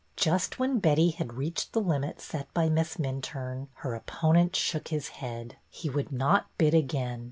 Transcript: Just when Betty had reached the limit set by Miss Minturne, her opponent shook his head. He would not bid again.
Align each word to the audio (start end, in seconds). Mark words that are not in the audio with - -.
Just 0.15 0.57
when 0.57 0.79
Betty 0.79 1.11
had 1.11 1.33
reached 1.35 1.73
the 1.73 1.79
limit 1.79 2.19
set 2.19 2.51
by 2.55 2.69
Miss 2.69 2.97
Minturne, 2.97 3.67
her 3.85 3.93
opponent 3.93 4.55
shook 4.55 4.87
his 4.87 5.09
head. 5.09 5.57
He 5.69 5.91
would 5.91 6.11
not 6.11 6.47
bid 6.57 6.73
again. 6.73 7.19